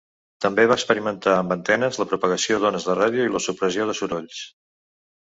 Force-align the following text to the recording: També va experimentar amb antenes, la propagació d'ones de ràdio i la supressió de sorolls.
També 0.43 0.63
va 0.69 0.77
experimentar 0.79 1.35
amb 1.41 1.53
antenes, 1.55 1.99
la 2.03 2.07
propagació 2.13 2.57
d'ones 2.63 2.87
de 2.89 2.97
ràdio 3.01 3.29
i 3.29 3.33
la 3.35 3.43
supressió 3.49 3.87
de 3.91 3.97
sorolls. 4.01 4.41